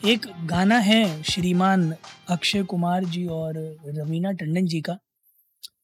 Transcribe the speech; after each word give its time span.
एक 0.00 0.26
गाना 0.46 0.78
है 0.78 1.22
श्रीमान 1.22 1.82
अक्षय 2.30 2.62
कुमार 2.62 3.04
जी 3.04 3.24
और 3.28 3.54
रवीना 3.88 4.30
टंडन 4.32 4.66
जी 4.66 4.80
का। 4.80 4.96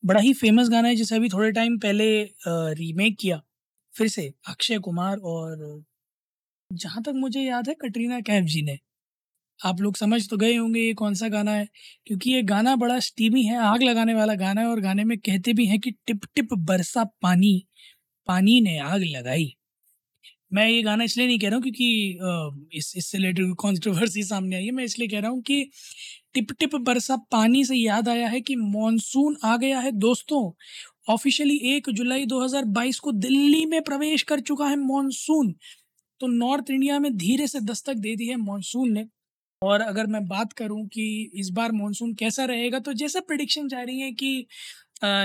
बड़ा 0.05 0.21
ही 0.21 0.33
फ़ेमस 0.35 0.69
गाना 0.69 0.89
है, 0.89 0.97
जिसे 0.97 1.17
अभी 1.17 1.29
थोड़े 1.29 1.51
टाइम 1.53 1.77
पहले 1.79 2.07
रीमेक 2.75 3.17
किया। 3.21 3.41
फिर 3.95 4.09
से 4.09 4.33
अक्षय 4.49 4.79
कुमार 4.79 5.17
और 5.19 5.83
जहाँ 6.71 7.03
तक 7.03 7.13
मुझे 7.17 7.41
याद 7.41 7.69
है, 7.69 7.75
कटरीना 7.75 8.21
कैफ 8.21 8.45
जी 8.45 8.63
ने। 8.63 8.79
आप 9.61 9.81
लोग 9.81 9.97
समझ 9.97 10.29
तो 10.31 10.37
गए 10.37 10.55
होंगे 10.57 10.81
ये 10.81 10.95
कौन 10.95 11.15
सा 11.15 11.29
गाना 11.29 11.53
है, 11.53 11.69
क्योंकि 12.07 12.33
ये 12.33 12.43
गाना 12.45 12.77
बड़ा 12.77 12.99
स्टीमी 13.01 13.43
है, 13.43 13.59
आग 13.59 13.83
लगाने 13.83 14.15
वाला 14.15 14.35
गाना 14.37 14.61
है 14.61 14.67
और 14.67 14.81
गाने 14.81 15.05
में 15.05 15.17
कहते 15.19 15.53
भी 15.53 15.67
हैं 15.67 15.81
कि 15.81 15.91
टिप 16.07 16.25
टिप 16.35 16.55
बरसा 16.55 17.05
पानी 17.23 17.67
पानी 18.29 18.61
ने 18.61 18.79
आग 18.81 19.03
लगाई। 19.07 19.53
मैं 20.53 20.69
ये 20.69 20.83
गाना 20.83 21.05
इसलिए 21.05 21.27
नहीं 21.27 21.39
कह 21.39 21.49
रहा 21.49 21.57
हूँ 21.57 21.63
क्योंकि 21.63 22.79
इस, 22.79 22.93
इससे 22.97 23.19
रिलेटेड 23.19 23.55
कॉन्ट्रोवर्सी 23.59 24.23
सामने 24.23 24.57
आई 24.57 24.65
है। 24.65 24.71
मैं 24.73 24.85
इसलिए 24.85 25.09
कह 25.09 25.21
रहा 25.21 25.31
हूँ 25.31 25.43
कि 25.43 25.71
टिप 26.35 26.53
टिप 26.61 26.75
बरसा 26.79 27.17
पानी 27.33 27.65
से 27.65 27.77
याद 27.77 28.09
आया 28.09 28.29
है 28.29 28.41
कि 28.41 28.57
मॉनसून 28.57 29.37
आ 29.45 29.57
गया 29.57 29.81
है। 29.81 29.91
दोस्तों 29.93 30.51
ऑफिशियली 31.09 31.57
एक 31.75 31.91
जुलाई 31.91 32.27
2022 32.27 32.99
को 32.99 33.13
दिल्ली 33.15 33.65
में 33.67 33.81
प्रवेश 33.83 34.23
कर 34.23 34.41
चुका 34.43 34.67
है 34.69 34.77
मॉनसून 34.77 35.55
तो 36.21 36.27
नॉर्थ 36.27 36.71
इंडिया 36.71 36.99
में 36.99 37.17
धीरे 37.17 37.47
से 37.47 37.61
दस्तक 37.63 37.95
दे 37.97 38.15
दी 38.17 38.27
है 38.27 38.37
मॉनसून 38.37 38.93
ने। 38.93 39.07
और 39.63 39.81
अगर 39.81 40.07
मैं 40.07 40.27
बात 40.29 40.53
करूँ 40.53 40.87
कि 40.89 41.05
इस 41.35 41.51
बार 41.51 41.73
मॉनसून 41.73 42.15
कैसा 42.15 42.45
रहेगा 42.45 42.79
तो 42.79 42.93
जैसा 42.95 43.21
प्रडिक्शन 43.21 43.69
जा 43.69 43.83
रही 43.83 44.01
है 44.01 44.11
कि 44.13 44.47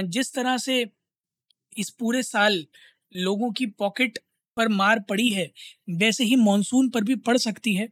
जिस 0.09 0.33
तरह 0.33 0.57
से 0.57 0.85
इस 1.77 1.89
पूरे 1.89 2.23
साल 2.23 2.65
लोगों 3.15 3.51
की 3.51 3.65
पॉकेट 3.79 4.19
पर 4.57 4.67
मार 4.69 4.99
पड़ी 5.09 5.27
है। 5.29 5.49
वैसे 5.91 6.23
ही 6.23 6.35
मॉनसून 6.37 6.89
पर 6.89 7.03
भी 7.03 7.15
पड़ 7.17 7.37
सकती 7.39 7.73
है, 7.75 7.87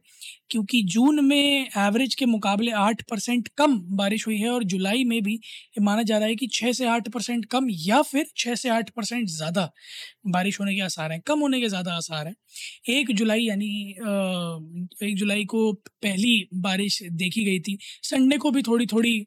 क्योंकि 0.50 0.82
जून 0.84 1.24
में 1.24 1.68
एवरेज 1.78 2.14
के 2.14 2.26
मुकाबले 2.26 2.70
आठ 2.72 3.02
परसेंट 3.10 3.48
कम 3.58 3.78
बारिश 3.96 4.26
हुई 4.26 4.36
है 4.36 4.48
और 4.50 4.64
जुलाई 4.64 5.04
में 5.04 5.22
भी 5.22 5.34
ये 5.34 5.80
माना 5.80 6.02
जा 6.02 6.18
रहा 6.18 6.28
है 6.28 6.34
कि 6.36 6.46
छः 6.52 6.72
से 6.72 6.86
आठ 6.88 7.08
परसेंट 7.08 7.44
कम 7.46 7.66
या 7.70 8.00
फिर 8.02 8.26
छः 8.36 8.54
से 8.54 8.68
आठ 8.70 8.90
परसेंट 8.90 9.28
ज़्यादा 9.28 9.70
बारिश 10.28 10.60
होने 10.60 10.74
के 10.74 10.80
आसार 10.82 11.12
हैं, 11.12 11.20
कम 11.20 11.40
होने 11.40 11.60
के 11.60 11.68
ज़्यादा 11.68 11.92
आसार 11.92 12.26
हैं। 12.26 12.34
एक 12.90 13.12
जुलाई 13.12 13.42
यानी 13.42 13.90
एक 15.02 15.16
जुलाई 15.16 15.44
को 15.46 15.72
पहली 15.72 16.48
बारिश 16.56 17.02
देखी 17.04 17.44
गई 17.44 17.60
थी। 17.60 17.78
संडे 18.04 18.36
को 18.36 18.50
भी 18.50 18.62
थोड़ी 18.62 18.86
थोड़ी 18.86 19.26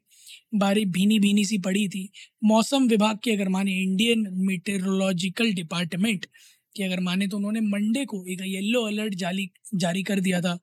बारिश 0.56 0.84
भीनी 0.88 1.18
भीनी 1.18 1.44
सी 1.44 1.58
पड़ी 1.58 1.88
थी। 1.88 2.08
मौसम 2.44 2.86
विभाग 2.88 3.18
की 3.24 3.30
अगर 3.30 3.48
माने, 3.48 3.72
इंडियन 3.74 4.26
मीटेरोलॉजिकल 4.38 5.52
डिपार्टमेंट 5.54 6.26
कि 6.76 6.82
अगर 6.82 7.00
माने 7.00 7.26
तो 7.28 7.36
उन्होंने 7.36 7.60
मंडे 7.62 8.04
को 8.06 8.24
एक 8.28 8.42
येलो 8.46 8.82
अलर्ट 8.88 9.14
जारी 9.16 9.50
जारी 9.76 10.02
कर 10.04 10.20
दिया 10.20 10.40
था 10.42 10.58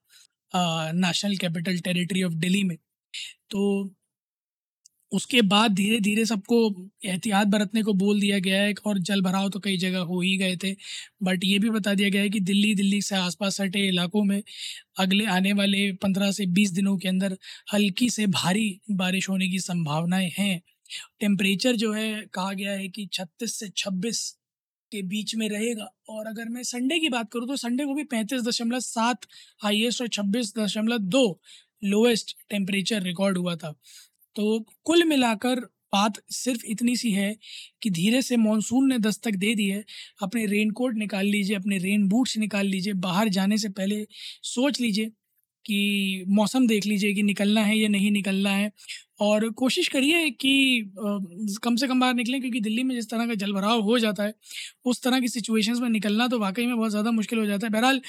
National 0.95 1.37
Capital 1.37 1.79
Territory 1.81 2.23
of 2.23 2.33
Delhi 2.35 2.63
में। 2.65 2.77
तो 3.51 3.61
उसके 5.11 5.41
बाद 5.43 5.71
धीरे 5.75 5.99
धीरे 6.01 6.25
सबको 6.25 6.57
एहतियात 7.05 7.47
बरतने 7.47 7.81
को 7.83 7.93
बोल 7.93 8.19
दिया 8.21 8.37
गया 8.39 8.61
है 8.61 8.73
और 8.85 8.97
जल 8.99 9.21
भराव 9.21 9.49
तो 9.49 9.59
कई 9.59 9.77
जगह 9.77 9.99
हो 10.01 10.19
ही 10.21 10.35
गए 10.37 10.55
थे, 10.55 10.71
बट 11.23 11.43
ये 11.43 11.57
भी 11.59 11.69
बता 11.69 11.93
दिया 11.93 12.09
गया 12.09 12.21
है 12.21 12.29
कि 12.29 12.39
दिल्ली 12.41 12.73
दिल्ली 12.75 13.01
से 13.01 13.15
आसपास 13.15 13.57
सटे 13.57 13.87
इलाकों 13.87 14.23
में 14.23 14.41
अगले 14.99 15.25
आने 15.29 15.53
वाले 15.53 15.91
पंद्रह 16.03 16.31
से 16.31 16.45
बीस 16.51 16.71
दिनों 16.71 16.97
के 16.97 17.07
अंदर 17.09 17.37
हल्की 17.73 18.09
से 18.11 18.27
भारी 18.29 18.69
बारिश 18.93 19.29
होने 19.29 19.49
की 19.49 19.59
संभावनाएँ 19.61 20.31
हैं। 20.39 20.61
टेम्परेचर 21.21 21.75
जो 21.77 21.93
है 21.93 22.11
कहा 22.33 22.53
गया 22.53 22.71
है 22.73 22.87
कि 22.89 23.07
छत्तीस 23.13 23.55
से 23.55 23.69
छब्बीस 23.77 24.23
के 24.91 25.01
बीच 25.01 25.35
में 25.35 25.47
रहेगा। 25.49 25.89
और 26.09 26.27
अगर 26.27 26.49
मैं 26.49 26.63
संडे 26.63 26.99
की 26.99 27.09
बात 27.09 27.31
करूँ 27.33 27.47
तो 27.47 27.55
संडे 27.55 27.85
को 27.85 27.93
भी 27.93 28.03
पैंतीस 28.03 28.41
दशमलव 28.41 28.79
सात 28.79 29.27
हाइएस्ट 29.63 30.01
और 30.01 30.07
छब्बीस 30.07 30.53
दशमलव 30.59 30.97
दो 30.97 31.41
लोएस्ट 31.83 32.35
टेम्परेचर 32.49 33.01
रिकॉर्ड 33.01 33.37
हुआ 33.37 33.55
था। 33.55 33.73
तो 34.35 34.59
कुल 34.83 35.03
मिलाकर 35.03 35.59
बात 35.93 36.21
सिर्फ़ 36.31 36.65
इतनी 36.65 36.95
सी 36.95 37.11
है 37.11 37.35
कि 37.83 37.89
धीरे 37.89 38.21
से 38.21 38.37
मानसून 38.37 38.87
ने 38.89 38.97
दस्तक 38.99 39.31
दे 39.35 39.53
दी 39.55 39.67
है। 39.67 39.83
अपने 40.23 40.45
रेनकोट 40.45 40.95
निकाल 40.95 41.25
लीजिए, 41.25 41.55
अपने 41.55 41.77
रेन 41.77 42.07
बूट्स 42.07 42.37
निकाल 42.37 42.67
लीजिए, 42.67 42.93
बाहर 42.93 43.29
जाने 43.29 43.57
से 43.57 43.69
पहले 43.69 44.05
सोच 44.43 44.79
लीजिए। 44.81 45.11
कि 45.65 46.25
मौसम 46.29 46.67
देख 46.67 46.85
लीजिए 46.85 47.13
कि 47.13 47.23
निकलना 47.23 47.61
है 47.63 47.77
या 47.77 47.89
नहीं 47.89 48.11
निकलना 48.11 48.49
है। 48.51 48.71
और 49.21 49.49
कोशिश 49.55 49.87
करिए 49.89 50.29
कि 50.31 50.53
कम 51.63 51.75
से 51.75 51.87
कम 51.87 51.99
बाहर 51.99 52.13
निकलें, 52.15 52.39
क्योंकि 52.41 52.59
दिल्ली 52.61 52.83
में 52.83 52.95
जिस 52.95 53.09
तरह 53.09 53.27
का 53.27 53.35
जल 53.35 53.53
भराव 53.53 53.81
हो 53.83 53.97
जाता 53.99 54.23
है, 54.23 54.33
उस 54.85 55.01
तरह 55.03 55.19
की 55.21 55.27
सिचुएशंस 55.29 55.79
में 55.81 55.89
निकलना 55.89 56.27
तो 56.29 56.39
वाकई 56.39 56.65
में 56.67 56.75
बहुत 56.77 56.91
ज़्यादा 56.91 57.11
मुश्किल 57.13 57.39
हो 57.39 57.45
जाता 57.45 57.67
है। 57.67 57.71
बहरहाल, 57.73 58.01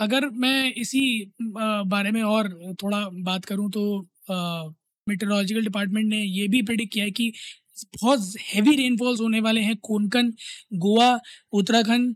अगर 0.00 0.28
मैं 0.36 0.72
इसी 0.74 1.32
बारे 1.42 2.10
में 2.12 2.22
और 2.24 2.48
थोड़ा 2.82 3.08
बात 3.24 3.44
करूँ 3.46 3.70
तो 3.72 3.84
मेट्रोलॉजिकल 5.06 5.62
डिपार्टमेंट 5.62 6.06
ने 6.08 6.22
ये 6.22 6.46
भी 6.48 6.62
प्रिडिक्ट 6.62 6.92
किया 6.92 7.04
है 7.04 7.10
कि 7.12 7.32
बहुत 7.94 8.32
हैवी 8.44 8.74
रेनफॉल्स 8.76 9.20
होने 9.20 9.40
वाले 9.40 9.60
हैं 9.60 9.76
कोंकण, 9.82 10.30
गोवा, 10.74 11.18
उत्तराखंड 11.52 12.14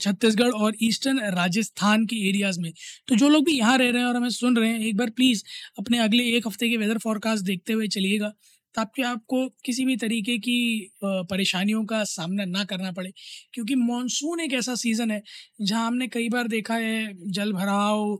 छत्तीसगढ़ 0.00 0.50
और 0.52 0.76
ईस्टर्न 0.82 1.20
राजस्थान 1.34 2.06
के 2.06 2.16
एरियाज़ 2.28 2.60
में। 2.60 2.72
तो 3.08 3.16
जो 3.16 3.28
लोग 3.28 3.44
भी 3.44 3.58
यहाँ 3.58 3.76
रह 3.78 3.90
रहे 3.90 4.00
हैं 4.00 4.08
और 4.08 4.16
हमें 4.16 4.30
सुन 4.30 4.56
रहे 4.56 4.70
हैं, 4.70 4.80
एक 4.80 4.96
बार 4.96 5.10
प्लीज़ 5.12 5.42
अपने 5.78 5.98
अगले 6.00 6.24
एक 6.36 6.46
हफ़्ते 6.46 6.68
के 6.70 6.76
वेदर 6.76 6.98
फॉरकास्ट 6.98 7.44
देखते 7.44 7.72
हुए 7.72 7.88
चलिएगा, 7.88 8.32
ताकि 8.74 9.02
आपको 9.04 9.46
किसी 9.64 9.84
भी 9.84 9.96
तरीके 9.96 10.36
की 10.38 10.90
परेशानियों 11.04 11.84
का 11.86 12.02
सामना 12.06 12.44
ना 12.46 12.64
करना 12.64 12.90
पड़े। 12.92 13.12
क्योंकि 13.54 13.74
मानसून 13.76 14.40
एक 14.40 14.52
ऐसा 14.54 14.74
सीज़न 14.76 15.10
है, 15.10 15.22
जहाँ 15.62 15.86
हमने 15.86 16.08
कई 16.08 16.28
बार 16.28 16.48
देखा 16.48 16.74
है 16.76 17.12
जल 17.30 17.52
भराव 17.52 18.18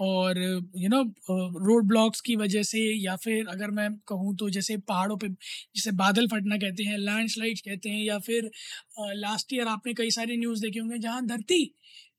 और 0.00 0.38
यू 0.76 0.88
नो 0.88 1.02
रोड 1.66 1.86
ब्लॉक्स 1.88 2.20
की 2.20 2.36
वजह 2.36 2.62
से 2.62 2.80
या 3.04 3.16
फिर 3.16 3.46
अगर 3.48 3.70
मैं 3.70 3.90
कहूँ 4.08 4.34
तो 4.36 4.48
जैसे 4.50 4.76
पहाड़ों 4.78 5.16
पे, 5.16 5.28
जैसे 5.28 5.92
बादल 5.92 6.26
फटना 6.28 6.56
कहते 6.56 6.84
हैं 6.84 6.98
लैंडस्लाइड्स 6.98 7.60
कहते 7.60 7.88
हैं 7.88 8.04
या 8.04 8.18
फिर 8.18 8.50
लास्ट 9.16 9.52
ईयर 9.52 9.68
आपने 9.68 9.94
कई 9.94 10.10
सारे 10.10 10.36
न्यूज़ 10.36 10.62
देखे 10.62 10.78
होंगे 10.78 10.98
जहाँ 10.98 11.26
धरती 11.26 11.62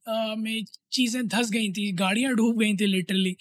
में 0.07 0.63
चीज़ें 0.91 1.27
धस 1.27 1.49
गई 1.51 1.69
थी, 1.71 1.91
गाड़ियाँ 1.93 2.33
डूब 2.35 2.59
गई 2.59 2.75
थी 2.77 2.85
लिटरली 2.87 3.35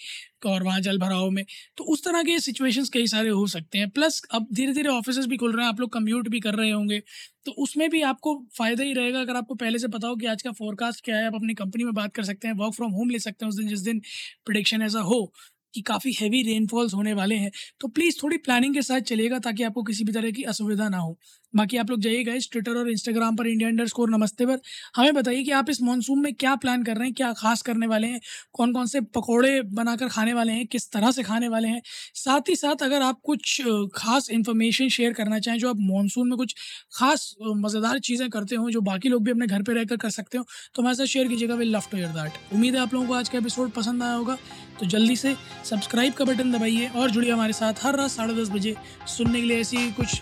और 0.45 0.63
वहाँ 0.63 0.79
जल 0.81 0.97
भराव 0.99 1.29
में। 1.31 1.43
तो 1.77 1.83
उस 1.85 2.03
तरह 2.03 2.23
के 2.23 2.39
सिचुएशंस 2.39 2.89
कई 2.89 3.07
सारे 3.07 3.29
हो 3.31 3.45
सकते 3.47 3.77
हैं। 3.77 3.89
प्लस 3.91 4.21
अब 4.31 4.47
धीरे 4.53 4.73
धीरे 4.73 4.89
ऑफ़िस 4.89 5.17
भी 5.27 5.37
खुल 5.37 5.55
रहे 5.55 5.65
हैं, 5.65 5.69
आप 5.69 5.79
लोग 5.79 5.91
कम्यूट 5.93 6.27
भी 6.29 6.39
कर 6.39 6.55
रहे 6.55 6.71
होंगे। 6.71 6.99
तो 7.45 7.51
उसमें 7.59 7.89
भी 7.89 8.01
आपको 8.03 8.35
फ़ायदा 8.57 8.83
ही 8.83 8.93
रहेगा 8.93 9.19
अगर 9.21 9.35
आपको 9.35 9.55
पहले 9.55 9.79
से 9.79 9.87
पता 9.89 10.07
हो 10.07 10.15
कि 10.15 10.25
आज 10.27 10.41
का 10.41 10.51
फोरकास्ट 10.53 11.03
क्या 11.05 11.17
है। 11.17 11.25
आप 11.27 11.35
अपनी 11.35 11.53
कंपनी 11.55 11.83
में 11.83 11.93
बात 11.93 12.13
कर 12.15 12.23
सकते 12.23 12.47
हैं 12.47 12.55
वर्क 12.55 12.73
फ्रॉम 12.73 12.91
होम 12.91 13.09
ले 13.09 13.19
सकते 13.19 13.45
हैं 13.45 13.49
उस 13.49 13.57
दिन, 13.57 13.67
जिस 13.67 13.79
दिन 13.81 14.01
प्रडिक्शन 14.45 14.81
ऐसा 14.83 14.99
हो 15.03 15.25
कि 15.73 15.81
काफ़ी 15.81 16.11
हैवी 16.13 16.41
रेनफॉल्स 16.43 16.93
होने 16.93 17.13
वाले 17.13 17.35
हैं। 17.35 17.51
तो 17.81 17.87
प्लीज़ 17.89 18.17
थोड़ी 18.23 18.37
प्लानिंग 18.39 18.73
के 18.75 18.81
साथ 18.81 19.01
चलेगा 19.03 19.39
ताकि 19.39 19.63
आपको 19.63 19.83
किसी 19.83 20.03
भी 20.03 20.11
तरह 20.11 20.31
की 20.31 20.43
असुविधा 20.45 20.87
ना 20.89 20.97
हो। 20.97 21.17
बाकी 21.55 21.77
आप 21.77 21.89
लोग 21.89 21.99
जाइएगा 22.01 22.33
इस 22.33 22.49
ट्विटर 22.51 22.77
और 22.77 22.89
इंस्टाग्राम 22.91 23.35
पर 23.35 23.47
इंडिया 23.47 23.69
अंडर 23.69 23.87
स्कोर 23.87 24.09
नमस्ते 24.09 24.45
पर। 24.45 24.59
हमें 24.95 25.13
बताइए 25.13 25.43
कि 25.43 25.51
आप 25.51 25.69
इस 25.69 25.81
मानसून 25.81 26.19
में 26.19 26.33
क्या 26.35 26.55
प्लान 26.57 26.83
कर 26.83 26.97
रहे 26.97 27.07
हैं, 27.07 27.13
क्या 27.13 27.31
खास 27.33 27.61
करने 27.61 27.87
वाले 27.87 28.07
हैं 28.07 28.19
कौन 28.53 28.73
कौन 28.73 28.85
से 28.85 29.01
पकौड़े 29.15 29.61
बनाकर 29.73 30.07
खाने 30.07 30.33
वाले 30.33 30.53
हैं, 30.53 30.65
किस 30.67 30.91
तरह 30.91 31.11
से 31.11 31.23
खाने 31.23 31.47
वाले 31.49 31.67
हैं। 31.67 31.81
साथ 32.15 32.49
ही 32.49 32.55
साथ 32.55 32.83
अगर 32.83 33.01
आप 33.01 33.19
कुछ 33.23 33.61
खास 33.95 34.29
इन्फॉर्मेशन 34.31 34.89
शेयर 34.89 35.13
करना 35.13 35.39
चाहें, 35.39 35.59
जो 35.59 35.69
आप 35.69 35.77
मानसून 35.81 36.29
में 36.29 36.37
कुछ 36.37 36.55
खास 36.93 37.33
मज़ेदार 37.41 37.99
चीज़ें 38.01 38.29
करते 38.29 38.55
हो, 38.55 38.69
जो 38.71 38.81
बाकी 38.83 39.09
लोग 39.09 39.23
भी 39.23 39.31
अपने 39.31 39.47
घर 39.47 39.61
पर 39.61 39.73
रहकर 39.73 39.97
कर 39.97 40.09
सकते 40.11 40.37
हो 40.37 40.45
तो 40.75 40.81
हमारे 40.81 40.95
साथ 40.95 41.05
शेयर 41.07 41.27
कीजिएगा 41.27 41.55
will 41.55 41.75
love 41.75 41.83
to 41.91 41.97
hear 41.97 42.07
that 42.09 42.53
उम्मीद 42.53 42.75
है 42.75 42.81
आप 42.81 42.93
लोगों 42.93 43.07
को 43.07 43.13
आज 43.13 43.29
का 43.29 43.37
एपिसोड 43.37 43.71
पसंद 43.71 44.03
आया 44.03 44.13
होगा 44.13 44.37
तो 44.79 44.85
जल्दी 44.87 45.15
से 45.15 45.35
सब्सक्राइब 45.65 46.13
का 46.13 46.25
बटन 46.25 46.51
दबाइए 46.51 46.87
और 46.87 47.11
जुड़िए 47.11 47.31
हमारे 47.31 47.53
साथ 47.53 47.83
हर 47.83 47.95
रात 47.95 48.11
साढ़े 48.11 48.33
दस 48.35 48.49
बजे 48.49 48.75
सुनने 49.07 49.41
के 49.41 49.47
लिए 49.47 49.59
ऐसी 49.59 49.91
कुछ 49.91 50.21